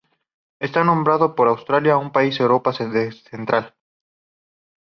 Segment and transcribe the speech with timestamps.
[0.59, 3.75] Está nombrado por Austria, un país de Europa central.